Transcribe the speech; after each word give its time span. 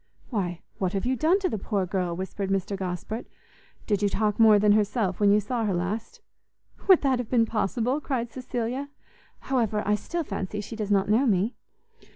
"Why, 0.31 0.61
what 0.79 0.93
have 0.93 1.05
you 1.05 1.15
done 1.15 1.37
to 1.41 1.47
the 1.47 1.59
poor 1.59 1.85
girl?" 1.85 2.15
whispered 2.15 2.49
Mr 2.49 2.75
Gosport; 2.75 3.27
"did 3.85 4.01
you 4.01 4.09
talk 4.09 4.39
more 4.39 4.57
than 4.57 4.71
herself 4.71 5.19
when 5.19 5.29
you 5.31 5.39
saw 5.39 5.63
her 5.63 5.75
last?" 5.75 6.21
"Would 6.87 7.01
that 7.03 7.19
have 7.19 7.29
been 7.29 7.45
possible?" 7.45 8.01
cried 8.01 8.31
Cecilia; 8.31 8.89
"however, 9.41 9.83
I 9.85 9.93
still 9.93 10.23
fancy 10.23 10.59
she 10.59 10.75
does 10.75 10.89
not 10.89 11.07
know 11.07 11.27
me." 11.27 11.53